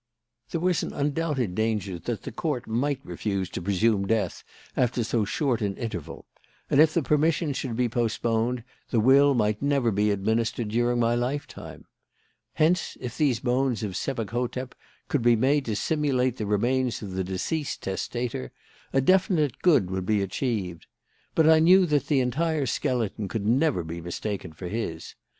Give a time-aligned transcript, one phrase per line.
[0.49, 4.43] "There was an undoubted danger that the Court might refuse to presume death
[4.75, 6.25] after so short an interval;
[6.71, 11.13] and if the permission should be postponed, the will might never be administered during my
[11.13, 11.85] lifetime.
[12.55, 14.73] Hence, if these bones of Sebek hotep
[15.07, 18.51] could be made to simulate the remains of the deceased testator,
[18.91, 20.87] a definite good would be achieved.
[21.35, 25.13] But I knew that the entire skeleton could never be mistaken for his.